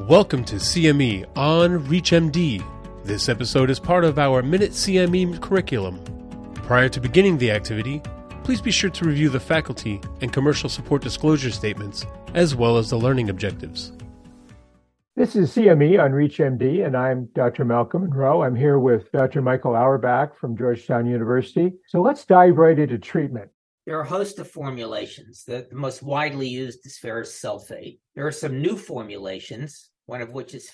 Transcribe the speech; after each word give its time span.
Welcome 0.00 0.42
to 0.46 0.56
CME 0.56 1.26
on 1.36 1.84
ReachMD. 1.84 2.64
This 3.04 3.28
episode 3.28 3.68
is 3.68 3.78
part 3.78 4.04
of 4.04 4.18
our 4.18 4.42
Minute 4.42 4.70
CME 4.70 5.38
curriculum. 5.42 6.02
Prior 6.54 6.88
to 6.88 6.98
beginning 6.98 7.36
the 7.36 7.50
activity, 7.50 8.00
please 8.42 8.62
be 8.62 8.70
sure 8.70 8.88
to 8.88 9.04
review 9.04 9.28
the 9.28 9.38
faculty 9.38 10.00
and 10.22 10.32
commercial 10.32 10.70
support 10.70 11.02
disclosure 11.02 11.50
statements, 11.50 12.06
as 12.32 12.54
well 12.54 12.78
as 12.78 12.88
the 12.88 12.96
learning 12.96 13.28
objectives. 13.28 13.92
This 15.14 15.36
is 15.36 15.54
CME 15.54 16.02
on 16.02 16.12
ReachMD, 16.12 16.86
and 16.86 16.96
I'm 16.96 17.26
Dr. 17.34 17.66
Malcolm 17.66 18.08
Munro. 18.08 18.42
I'm 18.42 18.56
here 18.56 18.78
with 18.78 19.12
Dr. 19.12 19.42
Michael 19.42 19.76
Auerbach 19.76 20.38
from 20.38 20.56
Georgetown 20.56 21.04
University. 21.04 21.74
So 21.88 22.00
let's 22.00 22.24
dive 22.24 22.56
right 22.56 22.78
into 22.78 22.98
treatment. 22.98 23.50
There 23.86 23.98
are 23.98 24.02
a 24.02 24.08
host 24.08 24.38
of 24.38 24.50
formulations. 24.50 25.44
The, 25.44 25.66
the 25.68 25.76
most 25.76 26.02
widely 26.02 26.48
used 26.48 26.86
is 26.86 26.98
ferrous 26.98 27.40
sulfate. 27.40 27.98
There 28.14 28.26
are 28.26 28.32
some 28.32 28.62
new 28.62 28.76
formulations 28.76 29.90
one 30.06 30.20
of 30.20 30.30
which 30.30 30.54
is 30.54 30.70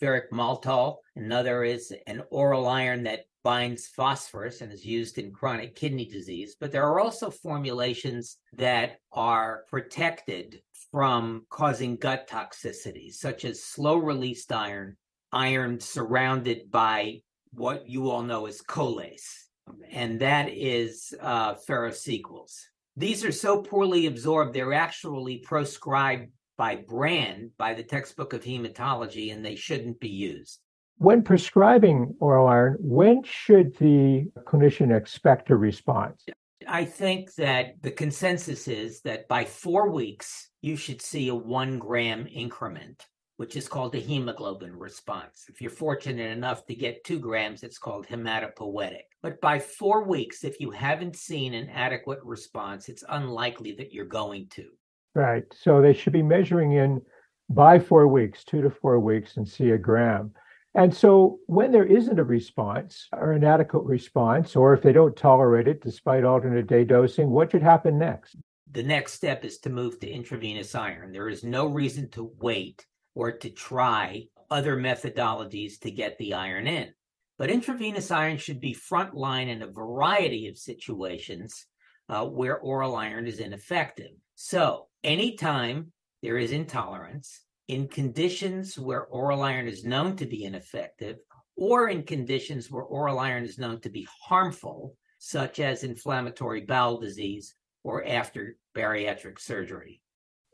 ferric 0.00 0.30
maltol. 0.32 0.96
Another 1.14 1.64
is 1.64 1.94
an 2.06 2.22
oral 2.30 2.66
iron 2.66 3.04
that 3.04 3.24
binds 3.42 3.86
phosphorus 3.86 4.60
and 4.60 4.72
is 4.72 4.84
used 4.84 5.18
in 5.18 5.32
chronic 5.32 5.76
kidney 5.76 6.04
disease. 6.04 6.56
But 6.58 6.72
there 6.72 6.84
are 6.84 7.00
also 7.00 7.30
formulations 7.30 8.38
that 8.54 8.98
are 9.12 9.64
protected 9.68 10.60
from 10.90 11.46
causing 11.48 11.96
gut 11.96 12.28
toxicity, 12.28 13.12
such 13.12 13.44
as 13.44 13.62
slow 13.62 13.96
released 13.96 14.52
iron, 14.52 14.96
iron 15.32 15.78
surrounded 15.78 16.70
by 16.70 17.20
what 17.52 17.88
you 17.88 18.10
all 18.10 18.22
know 18.22 18.46
as 18.46 18.60
cholase, 18.62 19.45
and 19.90 20.20
that 20.20 20.48
is 20.50 21.14
uh, 21.20 21.54
Ferro-Sequels. 21.54 22.68
These 22.96 23.24
are 23.24 23.32
so 23.32 23.62
poorly 23.62 24.06
absorbed, 24.06 24.54
they're 24.54 24.72
actually 24.72 25.38
proscribed 25.38 26.30
by 26.56 26.76
brand 26.76 27.50
by 27.58 27.74
the 27.74 27.82
textbook 27.82 28.32
of 28.32 28.42
hematology 28.42 29.32
and 29.32 29.44
they 29.44 29.56
shouldn't 29.56 30.00
be 30.00 30.08
used. 30.08 30.60
When 30.98 31.22
prescribing 31.22 32.14
oral 32.20 32.48
iron, 32.48 32.76
when 32.80 33.22
should 33.22 33.76
the 33.76 34.30
clinician 34.46 34.96
expect 34.96 35.50
a 35.50 35.56
response? 35.56 36.24
I 36.66 36.86
think 36.86 37.34
that 37.34 37.82
the 37.82 37.90
consensus 37.90 38.66
is 38.66 39.02
that 39.02 39.28
by 39.28 39.44
four 39.44 39.90
weeks, 39.90 40.48
you 40.62 40.76
should 40.76 41.02
see 41.02 41.28
a 41.28 41.34
one 41.34 41.78
gram 41.78 42.26
increment, 42.26 43.04
which 43.36 43.56
is 43.56 43.68
called 43.68 43.94
a 43.94 43.98
hemoglobin 43.98 44.76
response. 44.76 45.44
If 45.48 45.60
you're 45.60 45.70
fortunate 45.70 46.30
enough 46.30 46.64
to 46.66 46.74
get 46.74 47.04
two 47.04 47.18
grams, 47.18 47.62
it's 47.62 47.78
called 47.78 48.06
hematopoietic. 48.06 49.04
But 49.22 49.40
by 49.40 49.58
four 49.58 50.04
weeks, 50.04 50.44
if 50.44 50.58
you 50.60 50.70
haven't 50.70 51.16
seen 51.16 51.52
an 51.52 51.68
adequate 51.68 52.20
response, 52.22 52.88
it's 52.88 53.04
unlikely 53.08 53.72
that 53.72 53.92
you're 53.92 54.06
going 54.06 54.48
to. 54.50 54.68
Right. 55.14 55.44
So 55.52 55.80
they 55.80 55.92
should 55.92 56.12
be 56.12 56.22
measuring 56.22 56.72
in 56.72 57.02
by 57.48 57.78
four 57.78 58.08
weeks, 58.08 58.44
two 58.44 58.62
to 58.62 58.70
four 58.70 58.98
weeks, 59.00 59.36
and 59.36 59.48
see 59.48 59.70
a 59.70 59.78
gram. 59.78 60.32
And 60.74 60.94
so 60.94 61.38
when 61.46 61.72
there 61.72 61.86
isn't 61.86 62.18
a 62.18 62.24
response 62.24 63.08
or 63.12 63.32
an 63.32 63.44
adequate 63.44 63.84
response, 63.84 64.56
or 64.56 64.74
if 64.74 64.82
they 64.82 64.92
don't 64.92 65.16
tolerate 65.16 65.68
it 65.68 65.82
despite 65.82 66.24
alternate 66.24 66.66
day 66.66 66.84
dosing, 66.84 67.30
what 67.30 67.50
should 67.50 67.62
happen 67.62 67.98
next? 67.98 68.36
The 68.70 68.82
next 68.82 69.14
step 69.14 69.44
is 69.44 69.58
to 69.60 69.70
move 69.70 70.00
to 70.00 70.10
intravenous 70.10 70.74
iron. 70.74 71.12
There 71.12 71.30
is 71.30 71.44
no 71.44 71.66
reason 71.66 72.10
to 72.10 72.30
wait 72.40 72.84
or 73.16 73.32
to 73.32 73.50
try 73.50 74.28
other 74.50 74.76
methodologies 74.76 75.80
to 75.80 75.90
get 75.90 76.16
the 76.18 76.34
iron 76.34 76.68
in. 76.68 76.92
But 77.38 77.50
intravenous 77.50 78.10
iron 78.10 78.36
should 78.36 78.60
be 78.60 78.74
frontline 78.74 79.48
in 79.48 79.62
a 79.62 79.66
variety 79.66 80.46
of 80.48 80.56
situations 80.56 81.66
uh, 82.08 82.24
where 82.24 82.58
oral 82.58 82.94
iron 82.94 83.26
is 83.26 83.40
ineffective. 83.40 84.12
So, 84.36 84.86
anytime 85.02 85.92
there 86.22 86.38
is 86.38 86.52
intolerance, 86.52 87.42
in 87.68 87.88
conditions 87.88 88.78
where 88.78 89.04
oral 89.04 89.42
iron 89.42 89.66
is 89.66 89.84
known 89.84 90.16
to 90.16 90.26
be 90.26 90.44
ineffective, 90.44 91.16
or 91.56 91.88
in 91.88 92.04
conditions 92.04 92.70
where 92.70 92.84
oral 92.84 93.18
iron 93.18 93.44
is 93.44 93.58
known 93.58 93.80
to 93.80 93.88
be 93.88 94.06
harmful, 94.22 94.94
such 95.18 95.58
as 95.58 95.84
inflammatory 95.84 96.60
bowel 96.60 97.00
disease 97.00 97.54
or 97.82 98.06
after 98.06 98.56
bariatric 98.74 99.40
surgery. 99.40 100.00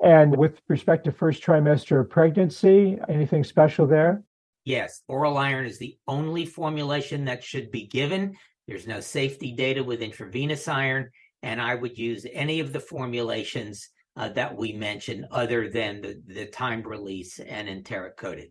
And 0.02 0.36
with 0.36 0.60
respect 0.68 1.04
to 1.04 1.12
first 1.12 1.42
trimester 1.42 2.00
of 2.00 2.10
pregnancy, 2.10 2.98
anything 3.08 3.44
special 3.44 3.86
there? 3.86 4.24
Yes, 4.64 5.02
oral 5.08 5.38
iron 5.38 5.64
is 5.64 5.78
the 5.78 5.96
only 6.08 6.44
formulation 6.44 7.24
that 7.26 7.44
should 7.44 7.70
be 7.70 7.86
given. 7.86 8.36
There's 8.66 8.86
no 8.86 9.00
safety 9.00 9.52
data 9.52 9.82
with 9.82 10.02
intravenous 10.02 10.66
iron, 10.66 11.10
and 11.42 11.60
I 11.60 11.76
would 11.76 11.96
use 11.98 12.26
any 12.32 12.60
of 12.60 12.72
the 12.72 12.80
formulations 12.80 13.88
uh, 14.16 14.28
that 14.30 14.56
we 14.56 14.72
mentioned 14.72 15.26
other 15.30 15.68
than 15.68 16.00
the, 16.00 16.20
the 16.26 16.46
timed 16.46 16.86
release 16.86 17.38
and 17.38 17.68
enteric 17.68 18.16
coated. 18.16 18.50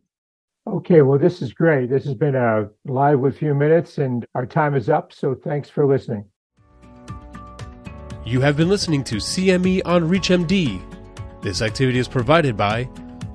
Okay, 0.67 1.01
well, 1.01 1.19
this 1.19 1.41
is 1.41 1.53
great. 1.53 1.89
This 1.89 2.05
has 2.05 2.13
been 2.13 2.35
a 2.35 2.69
lively 2.85 3.31
few 3.31 3.53
minutes, 3.53 3.97
and 3.97 4.25
our 4.35 4.45
time 4.45 4.75
is 4.75 4.89
up. 4.89 5.11
So 5.11 5.35
thanks 5.35 5.69
for 5.69 5.85
listening. 5.85 6.25
You 8.25 8.41
have 8.41 8.55
been 8.55 8.69
listening 8.69 9.03
to 9.05 9.15
CME 9.15 9.81
on 9.85 10.07
ReachMD. 10.07 11.00
This 11.41 11.61
activity 11.61 11.99
is 11.99 12.07
provided 12.07 12.55
by 12.55 12.87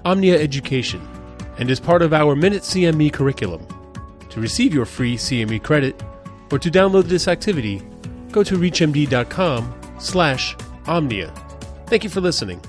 Omnia 0.04 0.40
Education 0.40 1.06
and 1.58 1.70
is 1.70 1.80
part 1.80 2.02
of 2.02 2.12
our 2.12 2.36
Minute 2.36 2.62
CME 2.62 3.12
curriculum. 3.12 3.66
To 4.30 4.40
receive 4.40 4.72
your 4.72 4.84
free 4.84 5.16
CME 5.16 5.62
credit 5.62 6.00
or 6.52 6.58
to 6.58 6.70
download 6.70 7.04
this 7.04 7.26
activity, 7.26 7.82
go 8.30 8.42
to 8.44 8.56
reachmd.com 8.56 9.74
slash 9.98 10.54
omnia. 10.86 11.32
Thank 11.86 12.04
you 12.04 12.10
for 12.10 12.20
listening. 12.20 12.60